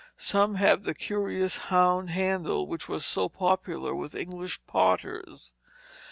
Some 0.17 0.55
have 0.55 0.81
the 0.81 0.95
curious 0.95 1.57
hound 1.69 2.09
handle 2.09 2.65
which 2.65 2.89
was 2.89 3.05
so 3.05 3.29
popular 3.29 3.93
with 3.93 4.15
English 4.15 4.59
potters. 4.65 5.53